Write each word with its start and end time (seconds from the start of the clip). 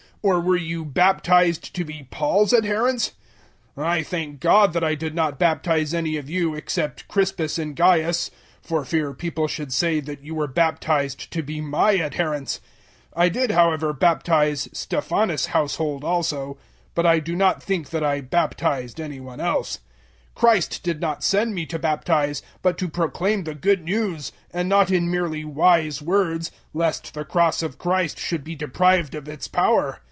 Or 0.23 0.39
were 0.39 0.55
you 0.55 0.85
baptized 0.85 1.73
to 1.73 1.83
be 1.83 2.07
Paul's 2.11 2.53
adherents? 2.53 3.13
001:014 3.75 3.83
I 3.87 4.03
thank 4.03 4.39
God 4.39 4.73
that 4.73 4.83
I 4.83 4.93
did 4.93 5.15
not 5.15 5.39
baptize 5.39 5.95
any 5.95 6.15
of 6.15 6.29
you 6.29 6.53
except 6.53 7.07
Crispus 7.07 7.57
and 7.57 7.75
Gaius 7.75 8.29
001:015 8.63 8.67
for 8.67 8.85
fear 8.85 9.13
people 9.15 9.47
should 9.47 9.73
say 9.73 9.99
that 9.99 10.21
you 10.23 10.35
were 10.35 10.45
baptized 10.45 11.31
to 11.31 11.41
be 11.41 11.59
my 11.59 11.97
adherents. 11.99 12.61
001:016 13.15 13.21
I 13.23 13.29
did, 13.29 13.49
however, 13.49 13.93
baptize 13.93 14.69
Stephanas' 14.71 15.47
household 15.47 16.03
also: 16.03 16.59
but 16.93 17.07
I 17.07 17.17
do 17.17 17.35
not 17.35 17.63
think 17.63 17.89
that 17.89 18.03
I 18.03 18.21
baptized 18.21 18.99
any 19.01 19.19
one 19.19 19.39
else. 19.39 19.79
001:017 20.35 20.35
Christ 20.35 20.83
did 20.83 21.01
not 21.01 21.23
send 21.23 21.55
me 21.55 21.65
to 21.65 21.79
baptize, 21.79 22.43
but 22.61 22.77
to 22.77 22.87
proclaim 22.89 23.45
the 23.45 23.55
Good 23.55 23.83
News; 23.83 24.31
and 24.53 24.69
not 24.69 24.91
in 24.91 25.09
merely 25.09 25.43
wise 25.43 25.99
words 25.99 26.51
lest 26.75 27.15
the 27.15 27.25
Cross 27.25 27.63
of 27.63 27.79
Christ 27.79 28.19
should 28.19 28.43
be 28.43 28.53
deprived 28.53 29.15
of 29.15 29.27
its 29.27 29.47
power. 29.47 29.97